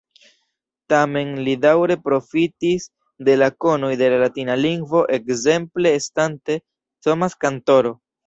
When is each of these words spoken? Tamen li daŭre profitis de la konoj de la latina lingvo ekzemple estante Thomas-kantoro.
Tamen 0.93 1.33
li 1.47 1.51
daŭre 1.65 1.97
profitis 2.05 2.87
de 3.27 3.35
la 3.43 3.49
konoj 3.65 3.91
de 4.01 4.09
la 4.13 4.17
latina 4.25 4.57
lingvo 4.63 5.03
ekzemple 5.19 5.95
estante 5.99 6.57
Thomas-kantoro. 7.09 7.93